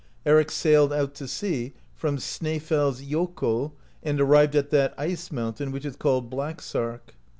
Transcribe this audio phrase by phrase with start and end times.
[0.25, 5.71] Eric sailed out to sea from Snaefells iokul, and arrived at that ice mountain (24)
[5.73, 7.13] which is called Blacksark.